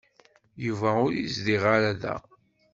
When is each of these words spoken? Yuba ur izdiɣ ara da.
Yuba 0.65 0.89
ur 1.05 1.11
izdiɣ 1.23 1.63
ara 1.75 1.91
da. 2.01 2.15